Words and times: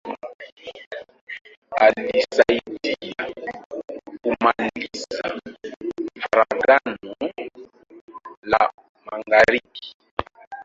Alisaidia 1.77 3.15
kumaliza 4.21 5.39
Farakano 6.31 7.15
la 8.43 8.71
magharibi. 9.05 9.95